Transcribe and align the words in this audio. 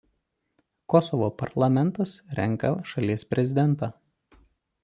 Kosovo 0.93 1.27
parlamentas 1.41 2.15
renka 2.39 2.73
šalies 2.93 3.31
prezidentą. 3.35 3.95